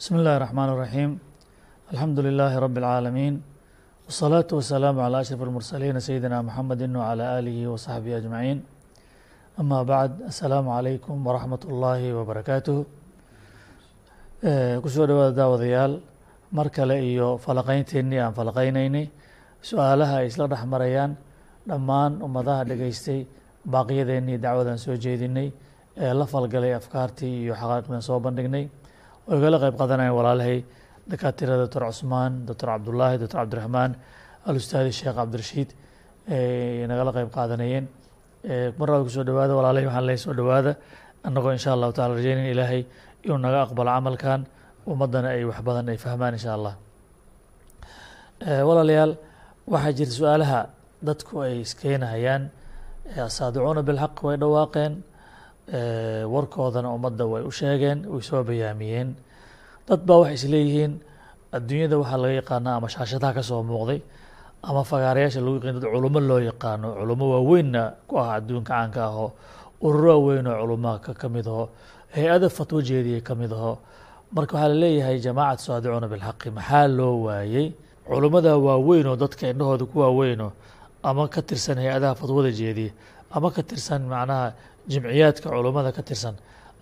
[0.00, 1.10] بسم الله الرحمن الرحيم
[1.92, 3.34] الحمد لله رب العالمين
[4.06, 8.58] والصلاة والسلام على أشرف المرسلين سيدنا محمد وعلى آله وصحبه أجمعين
[9.60, 12.78] أما بعد السلام عليكم ورحمة الله وبركاته
[14.84, 15.92] kusoo dhawaada daawadayaal
[16.52, 19.08] mar kale iyo falaqaynteennii aan falaqaynaynay
[19.68, 21.12] su-aalaha ay isla dhex marayaan
[21.68, 23.20] dhammaan ummadaha dhegaystay
[23.74, 25.48] baaqiyadeennii dacwadan soo jeedinay
[26.04, 28.64] ee la falgalay afkaartii iyo xaqaaqidan soo bandhignay
[29.29, 30.57] oo igala qayb qaadanayan walaalahay
[31.11, 33.91] dakaatirada doctor cusmaan doctor cabdullaahi doctor cabdiraxmaan
[34.49, 35.69] alustaadi sheekh cabdirashiid
[36.35, 37.85] ay nagala qayb qaadanayeen
[38.79, 40.73] mar labaad ku soo dhawaada walaalahay waxaan lehay soo dhawaada.
[41.27, 42.81] Annagoo insha allahu tacala rajeynayn ilaahay
[43.25, 44.41] inuu naga aqbalo camalkan
[44.91, 46.73] ummaddana ay wax badan ay fahmaan insha allah.
[48.41, 49.13] Walaalayaal
[49.73, 50.59] waxaa jira su'aalaha
[51.07, 52.43] dadku ay iskeenahayaan
[53.27, 54.93] asaadicuuna bilxaq way dhawaaqeen
[56.33, 59.15] warkoodana ummadda way u sheegeen way soo bayaamiyeen
[59.87, 60.93] dad baa waxay isleeyihiin
[61.51, 63.99] adduunyada waxaa laga yaqaanaa ama shaashadaha ka soo muuqday
[64.63, 69.31] ama fagaarayaasha lagu yaqaan dad culummo loo yaqaano culummo waaweynna ku ah adduunka caanka ahoo
[69.81, 71.69] ururo waaweyn oo culummaa ka mid aho
[72.15, 73.77] hay'ada fatwo jeediyay ka aho.
[74.35, 77.73] Marka waxaa la leeyahay jamacat saadicuuna bilxaqi maxaa loo waayey
[78.07, 80.51] culummada waaweyn oo dadka indhahooda ku waaweynoo
[81.03, 82.91] ama ka tirsan hay'adaha fatwada jeediya
[83.35, 84.53] ama ka tirsan macnaha
[84.91, 86.35] jimciyaadka culummada ka tirsan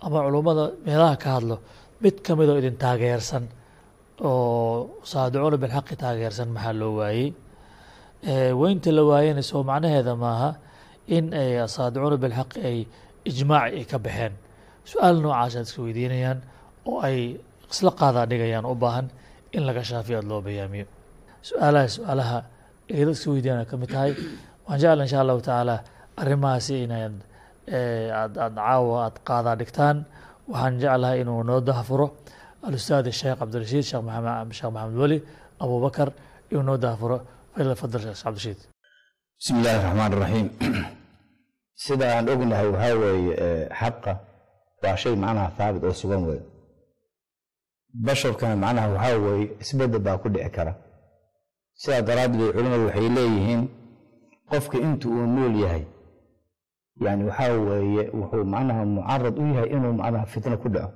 [0.04, 1.56] ama culummada meelaha ka hadlo
[2.02, 3.44] mid ka midoo idin taageersan
[4.24, 7.28] oo saadicuuna bilxaqi taageersan maxaa loo waayey?
[8.60, 10.50] Weynta la waayena soo macnaheeda maaha
[11.16, 12.78] in ay saadicuuna bilxaqi ay
[13.30, 14.32] ijmaaci ay ka baxeen.
[14.90, 16.38] Su'aal noocaasad iska weydiinayaan
[16.88, 17.18] oo ay
[17.72, 19.06] isla qaadaa dhigayaan u baahan
[19.56, 20.86] in laga shaafiyo aada loo bayaamiyo
[21.48, 22.38] su'aalaha su'aalaha
[22.88, 24.12] dad iska weydiinaya ka mid tahay.
[24.68, 25.76] Waxaan jecla insha allahu tacaala
[26.16, 27.14] arrimahaasi inaad
[28.20, 29.96] aad aad caawa aad qaadaa dhigtaan
[30.50, 32.06] waxaan jeclahay inuu noo dahfuro
[32.66, 35.18] alustaad sheekh cabdirashiid sheekh maxamed weli
[35.62, 36.08] abubakar
[36.50, 37.16] inuu noo dahfuro
[37.80, 38.60] fadal sheekh cabdirashiid
[39.38, 40.48] bismi illaahi raxmaan raxiim
[41.84, 43.34] sida aan ognahay waxaa weeye
[43.80, 44.12] xaqa
[44.82, 46.40] waa shay macnaha haabit oo sugan wey
[48.06, 50.74] basharkana macnaha waxaa weeye isbeddel baa ku dhici kara.
[51.74, 53.62] Sidaa daraaddeed culimmadu waxay leeyihiin
[54.50, 55.84] qofka inta uu nool yahay
[57.04, 60.92] yani waxaa weeye wuxuu macnaha mucarad u yahay inuu macnaha fitno ku dhaco.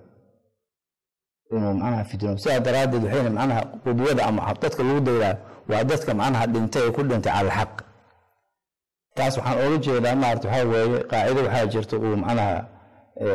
[1.55, 5.37] Inuu macnaha fitno sidaa daraaddeed waxayna macnaha qudwada ama dadka lagu dayraa
[5.71, 7.67] waa dadka macnaha dhintay ee ku dhintay cala
[9.17, 12.55] taas waxaan ooga jeedaa maarata waxaa weeye qaacido waxaa jirta uu macnaha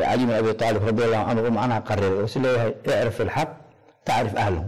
[0.04, 3.48] cali bin abi aalib radi allahu canhu uu macnaha qariray oo si leeyahay icrif ilxaq
[4.06, 4.64] tacrif ahlahu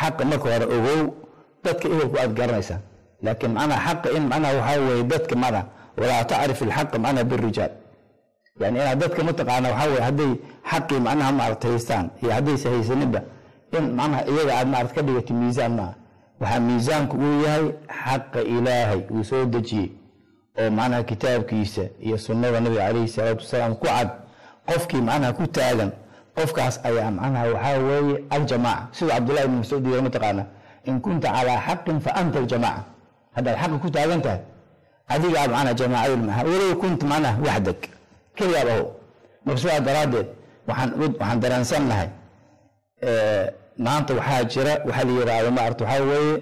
[0.00, 1.00] xaqa marka hore ogow
[1.64, 2.80] dadka ehelku aad garanaysaa.
[3.24, 5.64] Laakiin macnaha xaqa in macnaha waxaa weeye dadka macnaha
[5.98, 7.72] walaa tacrif ilxaqa macnaha birijaal
[8.60, 10.32] yani inaad dadka mataqaana waxaa hadday
[10.70, 13.20] xaqii macnaha maarata haystaan iyo haddaysa haysaninba
[13.78, 15.94] in macnaha iyaga aad maarata ka dhigato miisaan maaha.
[16.40, 17.66] Waxaa miisaanku uu yahay
[18.04, 19.88] xaqa ilaahay uu soo dejiyey
[20.60, 24.08] oo macnaha kitaabkiisa iyo sunnada nabiga calayhi salaatu wasalaam ku cad
[24.68, 25.90] qofkii macnaha ku taagan
[26.36, 28.88] qofkaas ayaa macnaha waxaa weeye aljamaaca.
[28.96, 30.42] Sida cabdullahi ibn mascuud yiri mataqaana
[30.88, 32.82] in kunta calaa xaqin fa anta aljamaaca.
[33.36, 34.40] Haddaad xaqa ku taagan tahay
[35.14, 37.80] adigaa macnaha jamaacadul maha walow kunta macnaha waxdag.
[38.36, 38.84] Keligaad aho
[39.44, 40.28] marka sidaa daraaddeed
[40.68, 42.08] waxaan waxaan dareensannahay
[43.84, 46.36] maanta waxaa jira waxaa la yidhaahdo maarata waxaa weeye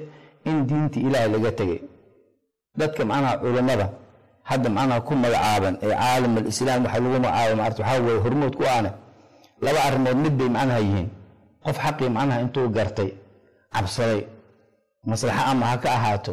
[0.48, 1.80] in diinta ilaahay laga tegay
[2.78, 3.86] dadka macnaha culummada
[4.50, 8.62] hadda macnaha ku magacaaban ee caalam alislaam waxa lagu magacaaba maarata waxaa weeye hormood ku
[8.74, 8.90] aane
[9.64, 11.08] laba arrimood mid bay macnaha yihiin.
[11.64, 13.10] Qof xaqii macnaha intuu gartay
[13.74, 14.20] cabsaday
[15.10, 16.32] maslaxa ama ha ka ahaato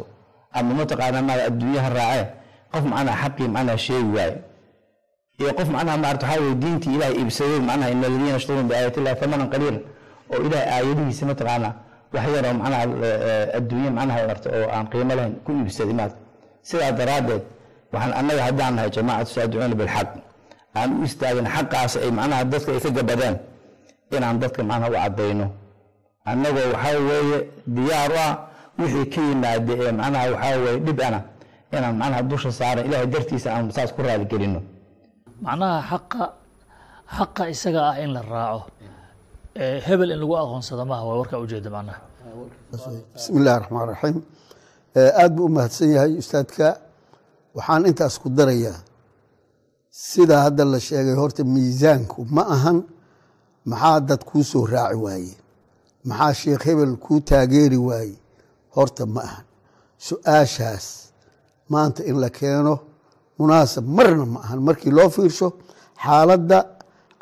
[0.58, 2.26] ama mataqaana maada adduunyaha raacee
[2.72, 4.36] qof macnaha xaqii macnaha sheegi waaye.
[5.40, 9.16] Iyo qof macnaha maarata waxaa weye diintii ilaahay iibsaday macnaha ina aladiina yashtaruun biaayati illahi
[9.20, 9.80] thamanan qaliilan.
[10.32, 11.68] Oo ilaahay aayadihiisa mataqaana
[12.14, 12.82] wax yaroo macnaha
[13.58, 16.16] adduunye macnaha marta oo aan qiimo lahayn ku iibsaday maarta
[16.68, 17.42] sidaa daraaddeed
[17.92, 20.08] waxaan annaga haddaan nahay jamaacatu saadicuuna bilxaq.
[20.78, 23.36] Aan u istaagin xaqaas ay macnaha dadka ay ka gabadeen
[24.16, 25.46] inaan dadka macnaha u caddayno.
[26.30, 27.38] Annagoo waxaa weeye
[27.76, 28.32] diyaar u ah
[28.78, 31.20] wixii ka yimaada ee macnaha waxaa weeye dhib ana
[31.76, 34.60] inaan macnaha dusha saaran ilaahay dartiisa aan saas ku raaligelino
[35.46, 36.24] macnaha xaqa
[37.18, 38.62] xaqa isaga ah in la raaco.
[39.86, 42.00] Hebel in lagu aqoonsado maaha waa warkaa ujeeda macnaha.
[43.14, 44.16] Bismi illahi raxmaan raxiim
[44.96, 46.66] aada buu u mahadsan yahay ustaadka.
[47.56, 48.78] Waxaan intaas ku darayaa
[49.90, 52.78] sida hadda la sheegay horta miisaanku ma ahan
[53.70, 55.34] maxaa dad kuu soo raaci waaye?
[56.08, 58.16] Maxaa sheekh hebel kuu taageeri waaye
[58.74, 59.44] horta ma ahan.
[60.06, 60.86] Su'aashaas
[61.72, 62.74] maanta in la keeno
[63.38, 64.58] munaasab marna ma ahan.
[64.66, 65.48] Markii loo fiirsho
[66.04, 66.58] xaaladda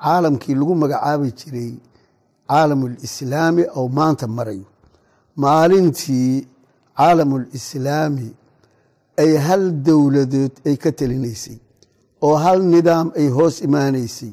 [0.02, 1.72] caalamkii lagu magacaabi jiray
[2.48, 4.66] caalamulislaami ou maanta marayo.
[5.42, 6.46] Maalintii
[6.98, 8.28] caalamulislaami
[9.22, 11.58] ay hal dowladood ay ka telinaysay
[12.26, 14.32] oo hal nidaam ay hoos imaanaysay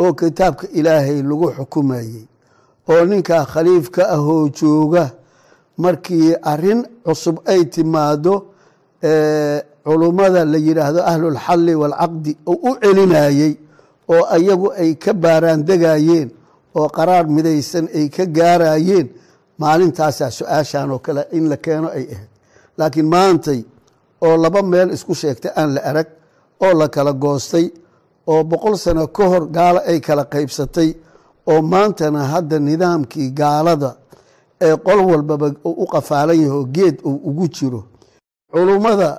[0.00, 2.24] oo kitaabka ilaahay lagu xukumayey
[2.90, 5.04] oo ninkaa khaliifka ahoo jooga
[5.84, 8.34] markii arrin cusub ay timaado
[9.84, 13.52] culummada la yidhaahdo ahlulxalli waalcaqdi oo u celinayey
[14.14, 16.28] oo ayagu ay ka baaraan degayeen
[16.78, 19.06] oo qaraar midaysan ay ka gaarayeen
[19.62, 22.30] maalintaasaa su'aashan oo kale in la keeno ay ahayd.
[22.78, 23.60] Laakiin maantay
[24.26, 26.08] oo laba meel isku sheegtay aan la arag
[26.64, 27.66] oo la kala goostay
[28.32, 30.88] oo boqol sano ka hor gaalo ay kala qaybsatay
[31.50, 33.90] oo maantana hadda nidaamkii gaalada
[34.60, 37.80] ee qol walbaba u qafaalan yaho geed uu ugu jiro.
[38.52, 39.10] Culummada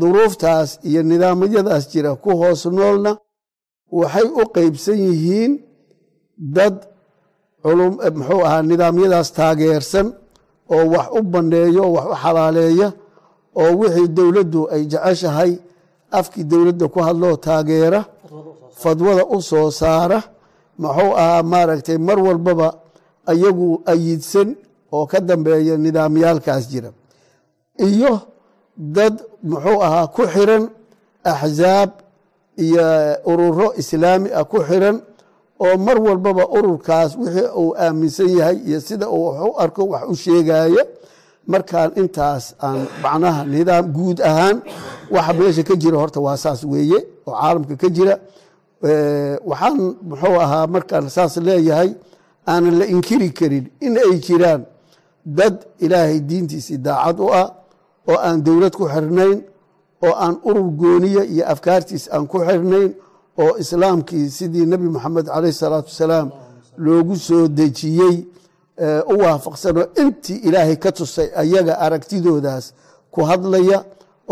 [0.00, 3.12] duruuftaas iyo nidaamyadaas jira ku hoos noolna
[3.98, 5.52] waxay u qeybsan yihiin
[6.56, 6.74] dad
[8.18, 10.06] muxuu ahaa nidaamyadaas taageersan
[10.74, 12.88] oo wax u banneeyo oo wax u xalaaleeya
[13.60, 15.52] oo wixii dowladdu ay jeceshahay
[16.18, 18.00] afkii dowladda ku hadloo taageera
[18.82, 20.18] fadwada u soo saara
[20.82, 22.68] muxuu ahaa maaragtay mar walbaba
[23.32, 24.48] ayagu ayidsan
[24.94, 26.90] oo ka dambeeya nidaamyaalkaas jira.
[27.88, 28.12] Iyo
[28.96, 29.14] dad
[29.50, 30.64] muxuu ahaa ku xiran
[31.32, 31.90] axzaab
[32.64, 32.84] iyo
[33.30, 34.96] ururo islaami ah ku xiran
[35.64, 40.02] oo mar walbaba ururkaas wixii uu aaminsan yahay iyo sida uu wax u arko wax
[40.12, 40.82] u sheegaya
[41.52, 44.56] markaan intaas aan macnaha nidaam guud ahaan
[45.14, 48.14] waxa meesha ka jira horta waa saas weeye oo caalamka ka jira.
[49.50, 49.74] Waxaan
[50.08, 51.90] muxuu ahaa markaan saas leeyahay
[52.52, 54.62] aanan la inkiri karin in ay jiraan
[55.38, 57.48] dad ilaahay diintiisii daacad u ah
[58.10, 59.38] oo aan dowlad ku xirnayn
[60.06, 62.90] oo aan urur gooniya iyo afkaartiis aan ku xirnayn
[63.42, 66.28] oo islaamkii sidii nebi moxamed caleyh salaatu wasalaam
[66.84, 68.16] loogu soo dejiyey
[69.12, 72.64] u waafaqsanoo intii ilaahay ka tusay ayaga aragtidoodaas
[73.14, 73.78] ku hadlaya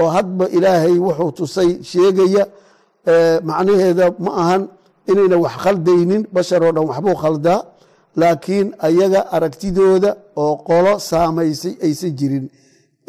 [0.01, 2.45] oo hadba ilaahay wuxuu tusay sheegaya
[3.49, 4.63] macnaheeda ma ahan
[5.11, 7.61] inayna wax khaldaynin basharoo dhan waxbuu khaldaa
[8.21, 10.11] laakiin ayaga aragtidooda
[10.43, 12.47] oo qolo saamaysay aysan jirin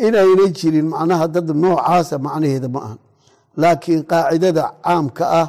[0.06, 3.00] inaynay jirin macnaha dad noocaasa macnaheeda ma ahan
[3.62, 5.48] laakiin qaacidada caamka ah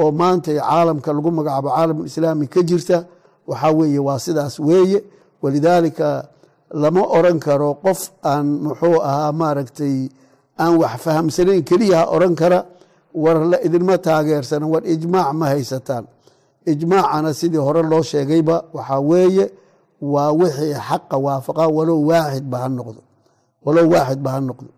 [0.00, 2.98] oo maanta caalamka lagu magacaabo caalamulislaami ka jirta
[3.50, 5.00] waxaa weeye waa sidaas weeye.
[5.42, 6.08] Walidaalika
[6.82, 8.00] lama oran karo qof
[8.30, 9.96] aan muxuu ahaa maaragtay
[10.62, 12.58] aan wax fahamsanayn keliyaha oran kara
[13.22, 16.04] war la idinma taageersana war ijmaac ma haysataan
[16.72, 19.44] ijmaacana sidii hore loo sheegayba waxaa weeye
[20.12, 23.00] waa wixii xaqa waafaqa walow waaxid ba ha noqdo
[23.64, 24.70] walow waaxid ba ha noqdo.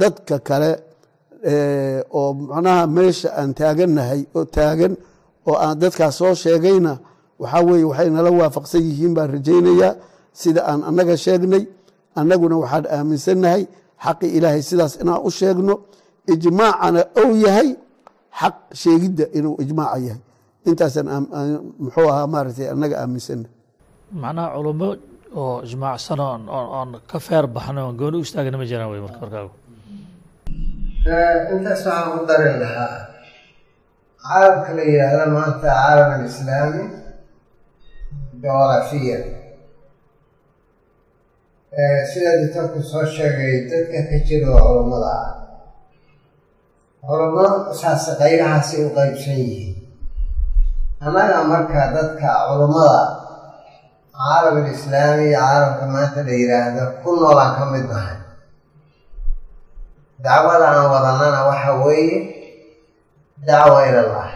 [0.00, 0.70] Dadka kale
[2.18, 4.92] oo macnaha meesha aan taagannahay oo taagan
[5.48, 6.92] oo aan dadkaas soo sheegayna
[7.42, 9.92] waxaa weeye waxay nala waafaqsan yihiin baan rajaynayaa
[10.40, 11.64] sida aan annaga sheegnay
[12.20, 13.62] annaguna waxaan aaminsannahay
[14.04, 15.74] xaqi ilaahay sidaas inaan u sheegno
[16.32, 17.68] ijmaacana ou yahay
[18.40, 20.20] xaq sheegidda inuu ijmaaca yahay
[20.70, 21.08] intaasaan
[21.84, 23.50] muxuu ahaa maaragtay annaga aaminsannahay
[24.22, 24.88] macnaha culummo
[25.40, 26.24] oo ijmaacsano
[26.78, 29.50] oon ka feer baxno oon gooni u istaagna ma jiraan wey marka markaagu
[31.54, 32.90] intaas waxaan ku darin lahaa
[34.26, 36.82] caalamka la yidhaahda maanta caalam alislaami
[38.42, 39.18] juqrafiya
[42.10, 45.12] sida dictorku soo sheegay dadka ka jira oo culummada.
[45.20, 45.28] Ah
[47.06, 47.46] culummo
[47.80, 49.74] saas qaybahaasi u qaybsan yihiin
[51.02, 53.02] annaga marka dadka culummada
[54.14, 58.18] caalam alislaami iyo caalamka maanta la yidhaahdo ku noolaan ka mid nahay
[60.24, 62.18] dacwada aan wadanana waxa weeye
[63.46, 64.30] dacwa ilallah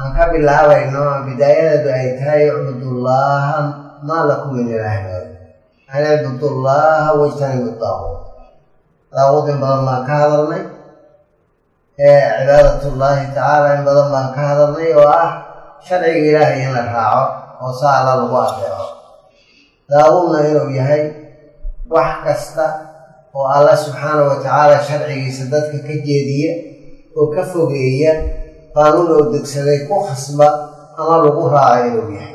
[0.00, 3.56] aan ka bilaabayno bidaayadeedu ay tahay icbudullaaha
[4.08, 5.36] maa lakum min ilaahin
[5.92, 8.20] an icbudullaaha wajtanibu daaquut
[9.12, 10.62] daaquut in badan baan ka hadalnay
[11.98, 15.30] cibaadatullaahi tacaala in badan baan ka hadalnay oo ah
[15.86, 17.24] sharciga ilaahay in la raaco
[17.62, 18.86] oo saa alla lagu adeeco
[19.90, 21.02] daaquutna inuu yahay
[21.94, 22.66] wax kasta
[23.36, 26.52] oo alla subxaanahu wa tacaala sharcigiisa dadka ka jeediya
[27.18, 28.12] oo ka fogeeya
[28.74, 30.48] qaanuun oo degsaday ku khasba
[30.98, 32.34] ama lagu raaco inuu yahay.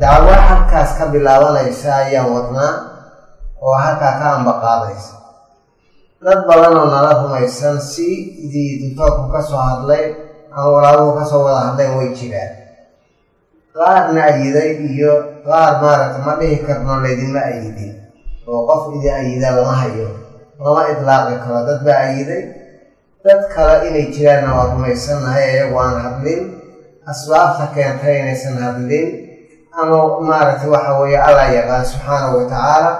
[0.00, 2.72] Dacwo halkaas ka bilaabanaysa ayaan wadnaa
[3.62, 5.14] oo halkaa ka ambaqaadaysa
[6.24, 8.08] dad badan oo nala rumaysan si
[8.52, 10.04] dictoorku ka soo hadlay
[10.54, 12.52] ama walaaluhu ka soo wada hadleen way jiraan.
[13.74, 15.12] Qaarna ayiday iyo
[15.46, 17.92] qaar maaragta ma dhihi karno laydinma ayidin
[18.50, 20.08] oo qof idin ayida lama hayo
[20.62, 21.58] lama idlaaqi karo.
[21.68, 22.42] Dad baa ayiday
[23.24, 26.42] dad kale inay jiraanna waa rumaysannahay iyagu aan hadlin.
[27.02, 29.08] Asbaabta keentay inaysan hadlin
[29.74, 32.90] ama maaragtay waxa weeye allah yaqaan subxaanahu wa tacaala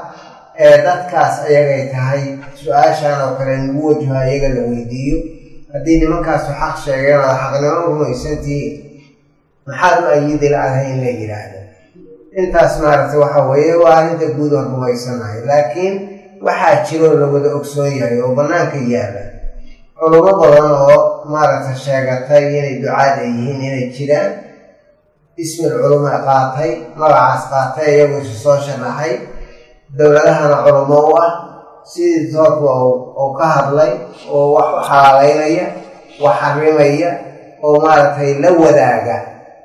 [0.67, 2.23] ee dadkaas ayagay tahay
[2.61, 5.19] su'aashan oo kale lagu wajaho iyaga la weydiiyo.
[5.73, 8.75] Haddii nimankaasu xaq sheegeen ood xaqnimo u rumaysantihiin
[9.67, 11.59] maxaad u ayidi la-adahay in la yidhaahdo
[12.41, 15.39] intaas maaragtay waxa weeye waa arrinta guud oon rumaysanahay.
[15.51, 15.95] Laakiin
[16.47, 19.25] waxaa jiroo la wada ogsoon yahay oo bannaanka yaalla.
[19.99, 20.99] Culummo badan oo
[21.33, 24.31] maaragtay sheegatay inay ducaad ay yihiin inay jiraan
[25.43, 29.13] ismil culuma qaatay magacaas qaatay iyagu isu soo sharaxay
[29.97, 31.33] dowladahana culummo u ah
[31.91, 32.71] sidii doorka
[33.21, 33.93] uu ka hadlay
[34.33, 35.67] oo wax u xalaaleynaya
[36.23, 37.11] wax xarimaya
[37.65, 39.17] oo maaragtay la wadaaga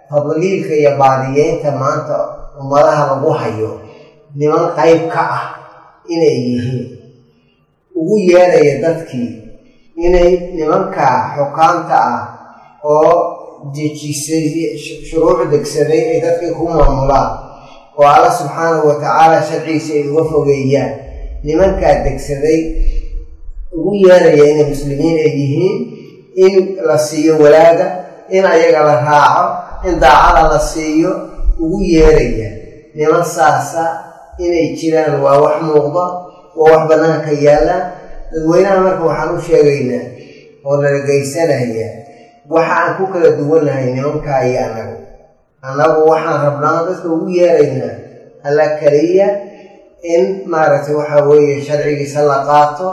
[0.09, 2.15] tadliilka iyo baadiyeynta maanta
[2.59, 3.71] ummadaha lagu hayo
[4.35, 5.43] niman qayb ka ah
[6.13, 6.85] inay yihiin.
[7.97, 9.29] Ugu yeedhaya dadkii
[10.05, 12.21] inay nimanka xukaamta ah
[12.83, 13.11] oo
[13.73, 17.29] dejisay shuruuc degsaday ay dadkii ku maamulaan
[17.97, 20.91] oo alla subxaanahu wa tacaala sharcigiisa ay uga fogeeyaan.
[21.43, 22.59] Nimankaa degsaday
[23.77, 25.77] ugu yeeraya inay muslimiin ay yihiin
[26.45, 26.53] in
[26.87, 27.87] la siiyo walaaga
[28.29, 29.45] in ayaga la raaco
[29.89, 31.11] in daacada la siiyo
[31.59, 32.49] ugu yeeraya.
[32.95, 33.83] Niman saasa
[34.41, 36.05] inay jiraan waa wax muuqda
[36.57, 37.83] waa wax bannaanka yaallaan
[38.33, 40.05] dadweynaha marka waxaan u sheegaynaa
[40.67, 41.89] oo nala geysanaya
[42.53, 44.97] waxa aan ku kala duwannahay nimankaa iyo annagu
[45.67, 47.95] annagu waxaan rabnaa dadka ugu yeeraynaa
[48.47, 49.27] alla keliya
[50.13, 52.87] in maaragtay waxa weeye sharcigiisa la qaato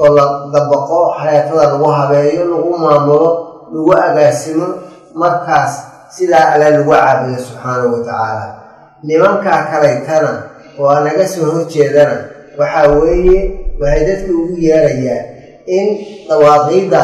[0.00, 3.28] oo la dabaqo xayaatada lagu habeeyo lagu maamulo
[3.72, 4.66] lagu agaasimo
[5.20, 5.72] markaas
[6.16, 8.46] sidaa alla lagu caabudo subxaanahu wa tacaala.
[9.08, 10.32] Nimankaa kalaytana
[10.78, 12.16] oo anaga soo horjeedana
[12.58, 13.38] waxaa weeye
[13.80, 15.24] waxay dadka ugu yeerayaan
[15.76, 15.86] in
[16.28, 17.02] dawaaqiidda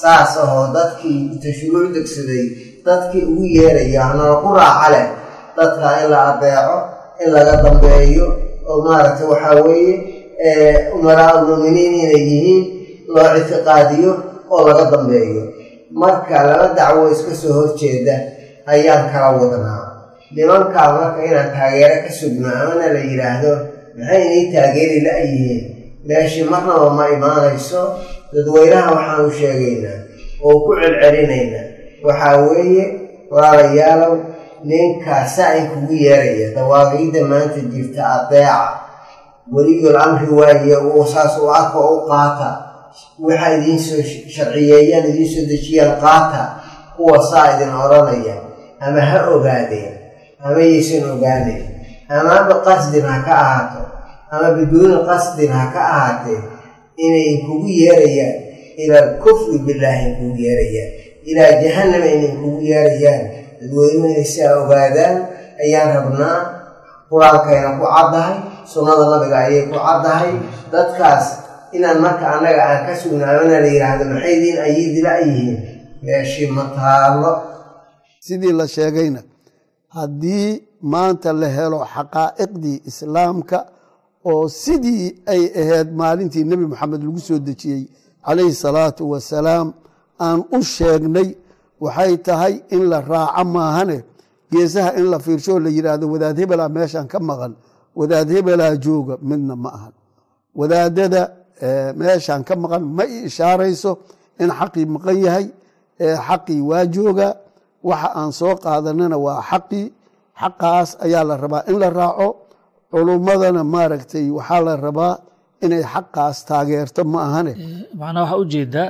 [0.00, 2.44] saas ahoo dadkii tashruuc degsaday
[2.86, 5.06] dadkii ugu yeeraya hanala ku raaca leh.
[5.56, 6.76] Dadka in la adeeco
[7.22, 8.26] in laga dambeeyo
[8.68, 9.94] oo maaragtay waxaa weeye
[10.96, 12.64] umaraa almuuminiin inay yihiin
[13.14, 14.12] loo ictiqaadiyo
[14.50, 15.42] oo laga dambeeyo.
[16.00, 18.14] Marka laba dacwo iska soo horjeeda
[18.66, 19.82] ayaan kala wadnaa.
[20.34, 23.52] Nimankaa marka inaan taageero ka sugno amana la yidhaahdo
[23.96, 25.62] maxay inay taageeri la-yihiin
[26.08, 27.80] meeshii marnaba ma imaanayso.
[28.34, 29.98] Dadweynaha waxaan u sheegaynaa
[30.46, 31.66] oo ku celcelinaynaa
[32.04, 32.84] waxaa weeye
[33.32, 34.14] walaalayaalow
[34.64, 38.68] ninkaa saa-in kugu yeeraya dawaaqiidda maanta jirta adeeca.
[39.52, 42.48] Weliyul amri waaye uu saas u arka u qaata.
[43.20, 44.02] Waxa idiinsoo
[44.34, 46.42] sharciyeeyaan idiinsoo dejiyaan qaata
[46.96, 48.36] kuwa saa idin odhanaya.
[48.80, 49.92] Ama ha ogaadeen
[50.44, 51.62] ama yaysan ogaaneyn
[52.08, 53.82] ama biqasdin ha ka ahaato
[54.30, 56.40] ama biduuni qasdin ha ka ahaatee
[57.04, 58.34] inay kugu yeerayaan
[58.82, 60.90] ila alkufri billaahi kugu yeerayaan
[61.30, 63.22] ilaa jahannama inay kugu yeerayaan
[63.60, 65.16] dadweynuhu inay siaa ogaadaan
[65.64, 66.36] ayaan rabnaa
[67.10, 68.34] qur'aankayna ku caddahay
[68.72, 70.32] sunnada nabiga ayay ku caddahay
[70.72, 71.26] dadkaas
[71.76, 75.56] inaan marka annaga aan ka sugnaamana la yidhaahdo maxay idiin ayidila yihiin
[76.06, 77.32] meeshii ma taallo
[78.26, 79.20] sidii la sheegayna
[79.96, 80.48] haddii
[80.92, 83.58] maanta la helo xaqaa'iqdii islaamka
[84.30, 87.82] oo sidii ay ahayd maalintii nebi moxamed lagu soo dejiyey
[88.26, 89.66] calayhi salaatu wasalaam
[90.26, 91.28] aan u sheegnay
[91.84, 93.98] waxay tahay in la raaco maahane.
[94.52, 97.52] Geesaha in la fiirsho la yidhaahdo wadaad hebelaa meeshan ka maqan.
[97.98, 99.94] Wadaad hebelaa jooga midna ma ahan
[100.58, 101.22] wadaadada
[102.00, 103.90] meeshan ka maqan ma i ishaarayso
[104.42, 105.46] in xaqii maqan yahay
[106.28, 107.28] xaqii waa jooga.
[107.88, 109.86] Waxa aan soo qaadanana waa xaqii
[110.40, 112.28] xaqaas ayaa la rabaa in la raaco.
[112.92, 115.14] Culummadana maaragtay waxaa la rabaa
[115.64, 117.52] inay xaqaas taageerto ma ahane.
[118.00, 118.88] Macnaa waxaa u jeedaa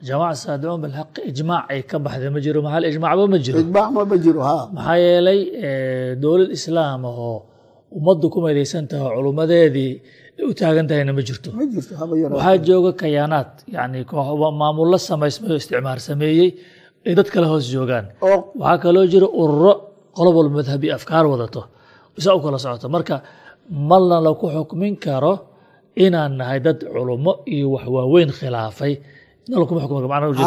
[0.00, 3.88] ha jamaca saadicuun bilxaqi ijmaac ay ka baxday ma jiro maxal ijmaacba ma jiro ijmaac
[3.96, 5.40] ma ma jiro ha maxaa yeelay
[6.22, 7.36] dowlad islaam ahoo
[7.98, 9.92] ummaddu ku maydaysan tahay culummadeedii
[10.50, 11.92] u taagan tahayna ma jirto ma jirto
[12.36, 13.98] waxaa jooga kayaanaad yani
[14.60, 16.50] maamullo samaysmay oo isticmaar sameeyey
[17.06, 19.72] ay dad kale hoos joogaan oo waxaa kaloo jira ururo
[20.16, 21.60] qolob walba madhabi afkaar wadato
[22.18, 23.16] isaa u kala socoto marka
[23.90, 25.32] malna laku xukmin karo
[26.04, 28.92] inaan nahay dad culummo iyo wax waaweyn khilaafay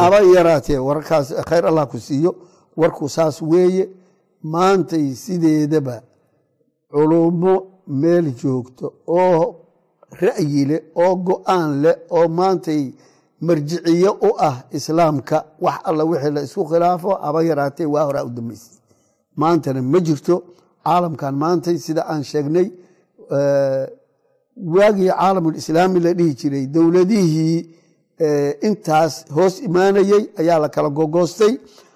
[0.04, 2.32] haba yaraatee warkaas khayr allah ku siiyo.
[2.78, 3.90] Warku saas weeye
[4.44, 5.96] maantay sideedaba
[6.92, 7.54] culummo
[7.88, 9.56] meel joogto oo
[10.22, 12.94] ra'yi leh oo go'aan leh oo maantay
[13.42, 15.38] marjiciye u ah islaamka.
[15.62, 18.78] Wax alla wixii la isku khilaafo haba yaraatee waa horaa u dambaysay.
[19.36, 20.36] Maantana ma jirto.
[20.86, 22.68] Caalamkan maantay sida aan sheegnay
[24.76, 27.70] waagii caalamulislaami la dhihi jiray dowladihii
[28.68, 31.54] intaas hoos imaanayey ayaa la kala gogoostay.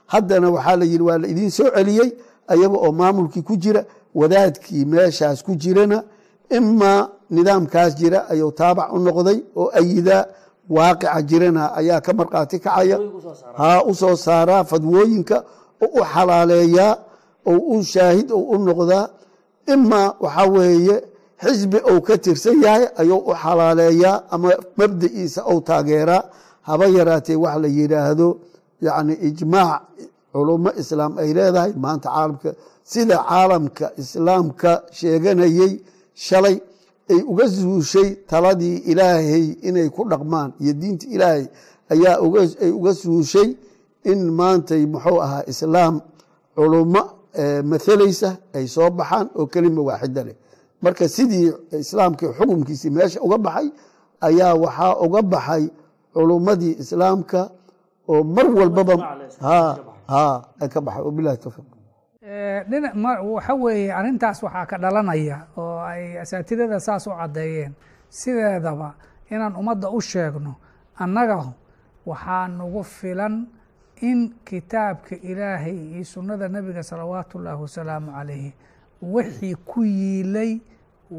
[0.07, 2.09] Haddana waxaa la yidhi waa la idiin soo celiyey
[2.47, 3.81] ayaga oo maamulkii ku jira
[4.15, 6.03] wadaadkii meeshaas ku jirana
[6.57, 10.25] imaa nidaamkaas jira ayuu taabac u noqday oo ayidaa
[10.69, 12.97] waaqica jirana ayaa ka markhaati kacaya.
[13.59, 15.37] Ha u soo saaraa fadwooyinka
[15.83, 16.93] oo u xalaaleeyaa
[17.51, 19.05] oo u shaahid oo u noqdaa
[19.73, 20.95] imaa waxaa weeye
[21.41, 26.23] xisbi ou ka tirsan yahay ayuu u xalaaleeyaa ama mabda'iisa ou taageeraa.
[26.67, 28.27] Haba yaraatee wax la yidhaahdo
[28.81, 29.81] yani ijmaac
[30.33, 32.49] culummo islaam ay leedahay maanta caalamka
[32.91, 35.73] sida caalamka islaamka sheeganayey
[36.25, 36.57] shalay
[37.11, 41.45] ay uga suushay taladii ilaahay inay ku dhaqmaan iyo diinta ilaahay
[41.93, 42.17] ayaa
[42.63, 43.49] ay uga suushay
[44.11, 46.01] in maantay muxuu ahaa islaam
[46.55, 47.01] culummo
[47.71, 50.35] mathalaysa ay soo baxaan oo kelima waaxida leh
[50.83, 51.47] marka sidii
[51.83, 53.67] islaamkii xukumkiisii meesha uga baxay
[54.27, 55.63] ayaa waxaa uga baxay
[56.13, 57.41] culummadii islaamka
[58.11, 58.95] oo mar walbaba
[60.73, 61.03] ka baxay.
[61.07, 61.65] Wabilahi towfiiq
[62.69, 62.93] dhinac
[63.35, 67.73] waxa weeye arrintaas waxaa ka dhalanaya oo ay asaatidada saas u caddeeyeen.
[68.09, 68.93] Sideedaba
[69.31, 70.55] inaan ummadda u sheegno
[71.03, 71.37] annaga
[72.05, 73.47] waxaa nagu filan
[74.01, 78.53] in kitaabka ilaahay iyo sunnada nebiga salawaatu ullaahi wasalaamu calayhi
[79.01, 80.59] wixii ku yiilay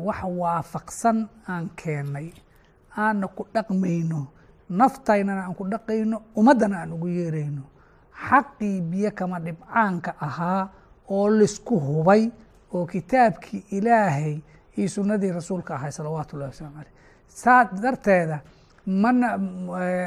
[0.06, 2.28] wax waafaqsan aan keennay
[2.96, 4.26] aanna ku dhaqmayno
[4.70, 7.62] naftaynana aan ku dhaqayno ummaddana aan ugu yeerayno.
[8.28, 10.68] Xaqii biyo kama dhibcaanka ahaa
[11.10, 12.30] oo la isku hubay
[12.72, 14.40] oo kitaabkii ilaahay
[14.76, 16.92] iyo sunnadii rasuulka ahay salawaatu ullahi wasalam aleyh
[17.28, 18.40] saa darteeda
[18.86, 19.38] mana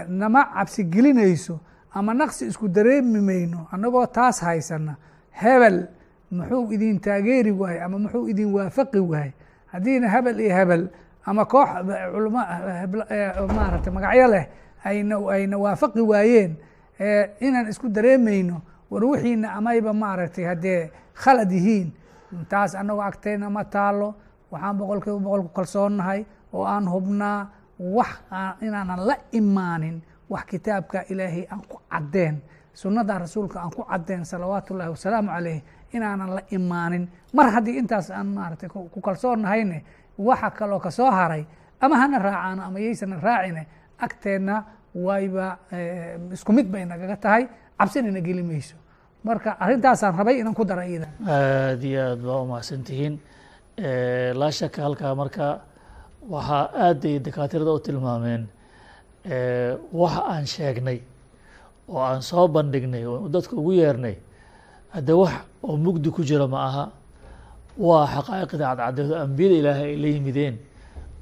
[0.10, 1.60] nama cabsi gelinayso
[1.94, 4.96] ama naqsi isku dareemi mayno annagoo taas haysana
[5.32, 5.88] hebel
[6.32, 9.34] muxuu idin taageeri waayey ama muxuu idin waafaqi waayey
[9.72, 10.84] haddiina hebel iyo hebel
[11.26, 11.70] ama koox
[12.14, 12.42] culama
[13.58, 14.46] maaragtay magacyo leh
[14.86, 16.52] ayna ayna waafaqi waayeen
[17.46, 21.90] inaan isku dareemayno war wixiina amayba maaragtay haddee khalad yihiin
[22.50, 24.16] taas annagoo agtayna ma taalo
[24.52, 27.40] waxaan boqol kiiba boqol ku kalsoonnahay oo aan hubnaa
[27.80, 28.12] wax
[28.62, 32.36] inaanan la imaanin wax kitaabka ilaahay aan ku caddeen
[32.82, 35.60] sunnada rasuulka aan ku caddeen salawaatu ullahi wasalaamu calayh
[35.96, 37.04] inaanan la imaanin.
[37.34, 39.78] Mar haddii intaas aan maaragtay ku kalsoonnahayne
[40.28, 41.44] waxa kaloo ka soo haray
[41.82, 43.63] ama hana raacaano ama yaysana raacine
[44.06, 44.56] agteenna
[45.06, 45.48] wayba
[46.36, 47.44] isku mid bay nagaga tahay.
[47.80, 48.76] Cabsinina geli mayso.
[49.24, 53.16] Marka arrintaasaan rabay inaan ku dara iyada aad iyo aad baa umahadsan tihiin
[54.40, 55.46] laa shaka halkaa marka
[56.34, 58.44] waxaa aadday dakaatirada u tilmaameen
[60.02, 61.00] waxa aan sheegnay
[61.89, 64.15] oo aan soo bandhignay oo dadka ugu yeernay
[64.93, 66.84] hadde wax oo mugdi ku jira ma aha
[67.78, 70.56] waa xaqaa'iqda cadcadeedo ambiyada ilaahay ay la yimideen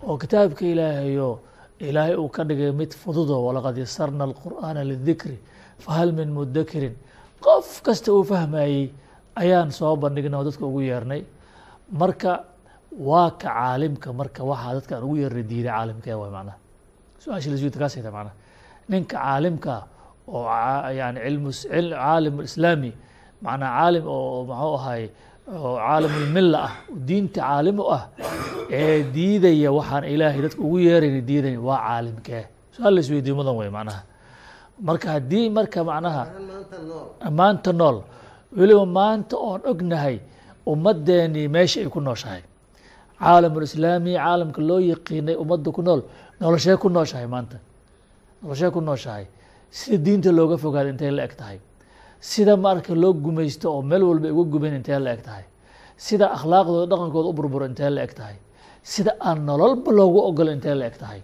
[0.08, 1.30] oo kitaabka ilaahayo
[1.80, 5.38] ilaahay uu ka dhigay mid fududo walaqad yasarna alqur'aana lidikri
[5.84, 6.95] fahal min mudakirin
[7.45, 8.89] qof kasta uu fahmayey
[9.41, 11.21] ayaan soo bandhignay oo dadka ugu yeernay.
[11.91, 12.32] Marka
[13.08, 16.58] waa ka caalimka marka waxaa dadka ugu yeernay diiday caalimkee way macnaha.
[17.21, 18.34] Su'aasha laswida kaas hayta macnaha.
[18.89, 19.73] Ninka caalimka
[20.28, 20.46] oo
[21.00, 21.50] yani cilmu
[21.94, 22.92] caalim islaami
[23.44, 25.04] macnaa caalim oo maxuu ahay
[25.54, 26.74] oo caalimulmilla ah
[27.08, 28.04] diinta caalim ah
[28.80, 32.44] ee diidaya waxaan ilaahay dadka ugu yeerayna diidaya waa caalimkee.
[32.76, 34.02] Su'aal la isweydiyo mudan wey macnaha.
[34.88, 36.24] Marka haddii marka macnaha
[37.40, 37.98] maanta nool
[38.58, 40.18] weliba maanta oon ognahay
[40.72, 42.42] ummaddeennii meesha ay ku nooshahay.
[43.20, 46.02] Caalamulislaami caalamka loo yaqiinay ummadda ku nool
[46.42, 47.58] noloshee ku nooshahay maanta.
[48.42, 49.26] Noloshee ku nooshahay
[49.71, 51.60] sida diinta looga fogaada intay la eg tahay.
[52.19, 55.43] Sida marka loo gumaysto oo meel walba uga gubayn intee la eg tahay.
[55.97, 58.36] Sida akhlaaqdooda dhaqankooda u burburo intee la eg tahay.
[58.84, 61.21] Sida aan nololba loogu ogolo intee la eg tahay.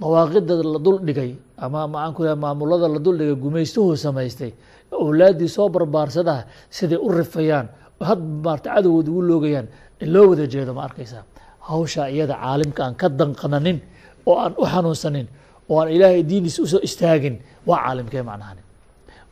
[0.00, 4.52] Dawaaqida la dul dhigay ama maxaan ku maamulada la dul dhigay gumaystuhu samaystay
[4.90, 7.68] owlaaddii soo barbaarsadaha siday u rifayaan
[8.08, 9.66] had maarta cadowgood ugu loogayaan
[10.14, 11.22] loo wada jeedo ma arkaysaa?
[11.68, 13.78] Hawsha iyada caalimka aan ka danqananin
[14.26, 15.26] oo aan u xanuunsanin
[15.70, 17.34] oo aan ilaahay diiniisa u soo istaagin.
[17.68, 18.62] Waa caalimkee macnahani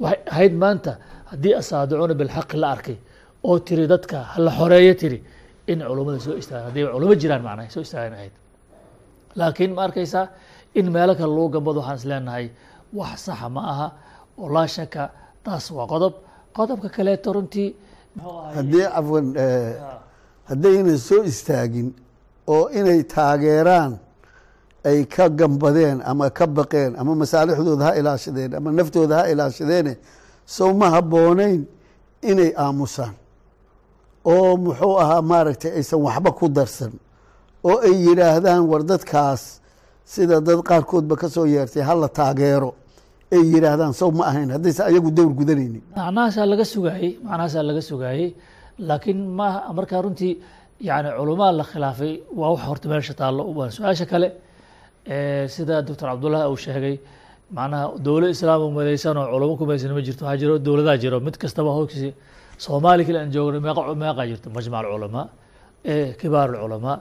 [0.03, 0.91] waxay ahayd maanta
[1.31, 2.97] haddii asaadicuuna bilxaqi la arkay
[3.49, 5.19] oo tiri dadka hala xoreeyo tiri
[5.73, 8.35] in culummada soo istaagan hadday culummo jiraan macnaha soo istaagan ahayd.
[9.39, 10.27] Laakiin ma arkaysaa
[10.79, 12.47] in meelo kale lagu gambado waxaan is leenahay
[12.99, 13.87] wax saxa ma aha
[14.41, 15.03] oo laa shaka
[15.45, 16.15] taas waa qodob.
[16.57, 17.69] Qodobka kaleeto runtii
[18.57, 19.27] haddii cafwan
[20.51, 21.89] haddaynan soo istaagin
[22.55, 23.93] oo inay taageeraan
[24.89, 29.93] ay ka gambadeen ama ka baqeen ama masaalixdooda ha ilaashadeen ama naftooda ha ilaashadeene
[30.57, 31.61] sow ma habboonayn
[32.31, 33.15] inay aamusaan.
[34.33, 36.93] Oo muxuu ahaa maaragtay aysan waxba ku darsan.
[37.69, 39.43] Oo ay yidhaahdaan war dadkaas
[40.13, 42.71] sida dad qaarkoodba ka soo yeertay hala taageero.
[43.35, 45.83] Ay yidhaahdaan sow ma ahayn haddayse ayagu dowr gudanaynin.
[45.97, 48.29] Macnahaasaa laga sugaayey macnahaasaa laga sugaayey
[48.89, 50.33] laakiin maaha markaa runtii
[50.89, 54.29] yani culamaa la khilaafay waa wax horta meesha taallo waa su'aasha kale
[55.09, 56.97] sida doctor cabdullahi uu sheegay
[57.57, 61.17] macnaha dowlad islaam umadaysan oo culamo kumaysan ma jirto waxaa jiro dowladaa jiro.
[61.27, 62.11] Mid kastaba howkiisi
[62.65, 65.25] soomaali kale aan joogno meeqa meeqaa jirto majmac alculamaa
[66.21, 66.97] kibaar alculamaa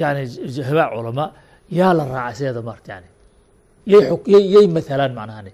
[0.00, 0.20] yani
[0.68, 1.28] hibaac culamaa
[1.78, 3.08] yaa la raacay sideeda maarta yani
[3.92, 5.52] yay yay mathalaan macnahani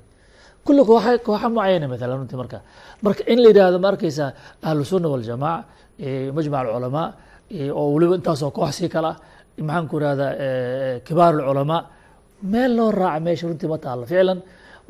[0.66, 2.58] kulli kooxa kooxa mucayana mathalan runtii marka.
[3.04, 4.28] Marka in la yidhaahdo ma arkaysaa
[4.68, 5.64] ahlu sunna waljamaaca
[6.36, 7.06] majmac alculamaa
[7.78, 9.16] oo weliba intaasoo koox sii kala ah
[9.58, 10.30] maxaan ku irahdaa
[11.06, 11.80] kibaar alculamaa
[12.52, 14.38] meel loo raaca meesha runtii ma taalo ficlan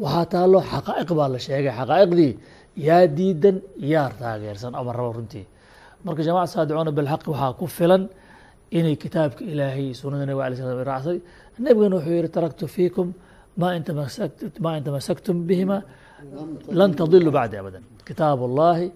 [0.03, 1.73] waxaa taalo xaqaa'iq baa la sheegay.
[1.81, 2.33] Xaqaa'iqdii
[2.87, 3.57] yaa diidan
[3.93, 5.45] yaa taageersan ama raba runtii.
[6.05, 8.03] Marka jamaca saadicuuna bilxaqi waxaa ku filan
[8.79, 11.19] inay kitaabka ilaahay sunada nabig alay slam raacday.
[11.65, 13.09] Nebigana wuxuu yihi taraktu fiikum
[13.61, 15.79] ma in tamasakt ma in tamasaktum bihima
[16.79, 17.83] lan tadilu bacdi abadan.
[18.09, 18.87] Kitaab allahi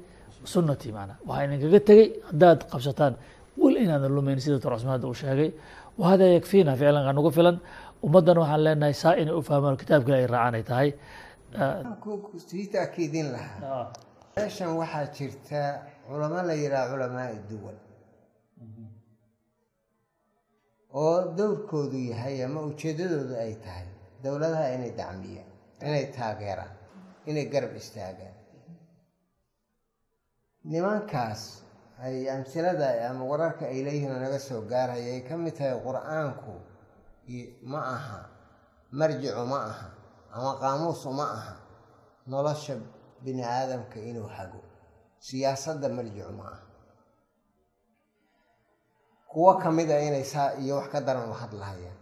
[0.53, 3.13] sunatii macna waxaa idinkaga tegey haddaad qabsataan
[3.61, 5.51] wel inaadan lumayn sida dr cusmaan hadda uu sheegay.
[6.01, 7.57] Wahada yakfiina ficlan aa nagu filan.
[8.07, 10.89] Ummaddan waxaan leenahay saa inay u fahmaan kitaabka ay raacaan ay tahay.
[12.49, 13.85] Sii taakiidin lahaa.
[14.37, 15.61] Meeshan waxaa jirta
[16.07, 17.79] culamo la yidhaha culamaai duwal
[21.03, 23.87] oo dowrkoodu yahay ama ujeeddadoodu ay tahay
[24.25, 25.51] dowladaha inay dacmiyaan
[25.89, 26.73] inay taageeraan
[27.31, 28.35] inay garab istaagaan.
[30.71, 31.43] Nimankaas
[32.05, 36.55] ay amsilada ama wararka ay leeyihiin oo naga soo gaarhaya ay ka mid tahay qur'aanku
[37.71, 38.21] ma aha
[38.99, 39.87] marjicu ma aha
[40.37, 41.55] ama qaamuusu ma aha
[42.31, 42.75] nolosha
[43.25, 44.61] bini aadamka inuu hago
[45.27, 46.63] siyaasadda marjicu ma aha.
[49.29, 51.99] Kuwo ka mid a inay saa iyo wax ka daran u hadlahayaan.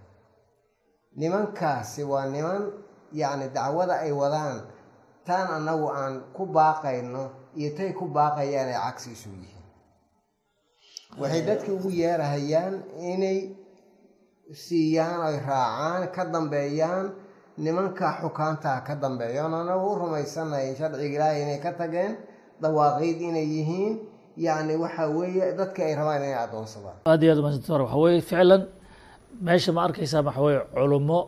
[1.18, 2.70] Nimankaasi waa niman
[3.12, 4.62] yacni dacwada ay wadaan
[5.26, 7.22] taan annagu aan ku baaqayno
[7.58, 9.65] iyo tay ku baaqayaan ay cagsi isu yihiin
[11.20, 12.74] waxay dadka ugu yeerahayaan
[13.12, 13.38] inay
[14.64, 17.06] siiyaan oy raacaan ka dambeeyaan
[17.64, 22.12] nimanka xukaantaa ka dambeeyoon anagu u rumaysanahay sharciga ilaahay inay ka tageen
[22.62, 23.94] dawaaqiid inay yihiin.
[24.46, 28.62] Yacni waxa weeye dadka ay rabaan inay addoonsadaan aad iyo aad umadsantr waxa weye ficlan
[29.46, 31.18] meesha ma arkaysaa waxa weye culummo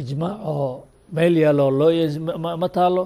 [0.00, 0.68] ijmaac oo
[1.16, 1.90] meel yaalo loo
[2.62, 3.02] ma taalo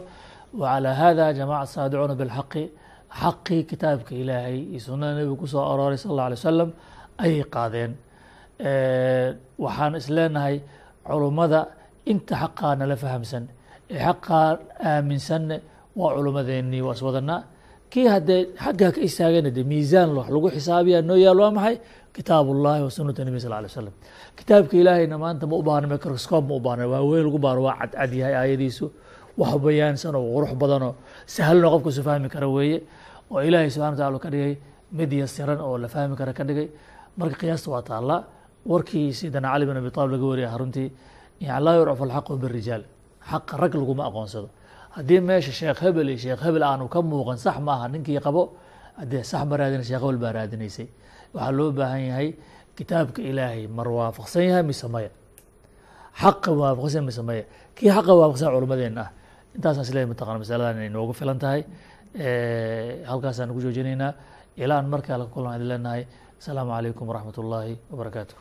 [0.60, 2.62] wacalaa hada jamaca saadicuuna bilxaqi
[3.10, 6.70] xaqii kitaabka ilaahay iyo sunada nebiga ku soo arooray sal alla alay wasalam
[7.24, 7.92] ayay qaadeen
[9.64, 10.56] waxaan is leenahay
[11.06, 11.60] culummada
[12.12, 13.44] inta xaqaa nala fahamsan
[13.90, 14.48] ee xaqaa
[14.90, 15.56] aaminsanne
[16.00, 17.40] waa culummadeennii waa iswadanaa
[17.92, 21.76] kii haddee xaggaa ka istaagana de miisaan wax lagu xisaabiya noo yaal waa maxay?
[22.16, 23.92] Kitaab ullahi wa sunata nebi sal alay slam
[24.38, 27.76] kitaabka ilaahayna maanta ma u baahna microscope ma u baahna waa weel lagu baahno waa
[27.80, 28.86] cadcad yahay aayadiisu
[29.36, 30.94] wax bayaansan oo qurux badanoo
[31.26, 32.82] sahlano qofka su fahmi kara weeye
[33.30, 34.56] oo ilaahay subxana wa ka dhigay
[34.92, 36.68] mid yasiran oo la fahmi kara ka dhigay
[37.16, 38.24] marka qiyaasta waa taallaa
[38.66, 40.88] warkii sidana cali bin abi talib laga wariyay runtii
[41.40, 42.84] yani laa yurcafu alxaqu birijaal
[43.30, 44.48] xaqa rag laguma aqoonsado.
[44.96, 48.42] Haddii meesha sheekh hebel iyo sheekh hebel aanu ka muuqan sax maaha ninkii qabo
[48.96, 50.86] haddee sax ma raadina sheekh hebel baa raadinaysay.
[51.34, 52.28] Waxaa loo baahan yahay
[52.76, 55.10] kitaabka ilaahay mar waafaqsan yahay mise maya?
[56.20, 57.44] Xaqa waafaqsan mise maya?
[57.76, 59.10] Kii xaqa waafaqsan culummadeenna ah
[59.56, 61.60] intaasaan isleeyahy mataqana masaladan inay noogu filan tahay.
[62.14, 64.12] Eh, halkaasaan ugu joojinaynaa
[64.64, 66.02] ilaan markaa laga kulan idin leenahay.
[66.40, 68.36] Asalaamu calaykum waraxmat ullaahi wabarakaatuh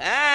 [0.00, 0.30] aa